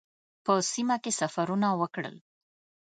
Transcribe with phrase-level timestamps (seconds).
[0.45, 2.15] په سیمه کې سفرونه وکړل.